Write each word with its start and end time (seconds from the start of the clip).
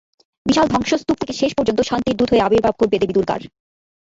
বিশাল 0.45 0.65
ধ্বংসস্তূপ 0.67 1.17
থেকে 1.21 1.33
শেষ 1.33 1.51
পর্যন্ত 1.57 1.79
শান্তির 1.81 2.17
দূত 2.17 2.29
হয়ে 2.31 2.45
আবির্ভাব 2.47 2.73
ঘটবে 2.79 2.97
দেবী 3.01 3.13
দুর্গার। 3.15 3.41